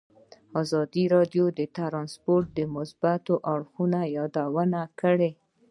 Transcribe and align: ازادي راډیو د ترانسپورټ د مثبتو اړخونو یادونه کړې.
ازادي 0.61 1.03
راډیو 1.15 1.45
د 1.59 1.61
ترانسپورټ 1.77 2.45
د 2.57 2.59
مثبتو 2.75 3.33
اړخونو 3.53 4.01
یادونه 4.17 4.79
کړې. 4.99 5.31